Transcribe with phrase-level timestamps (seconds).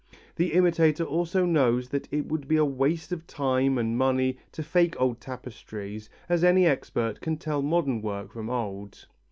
[0.37, 4.63] The imitator also knows that it would be a waste of time and money to
[4.63, 9.05] fake old tapestries as any expert can tell modern work from old.